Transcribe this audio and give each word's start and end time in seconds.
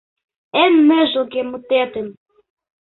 Эн 0.61 0.73
ныжылге 0.87 1.41
мутетым 1.49 2.07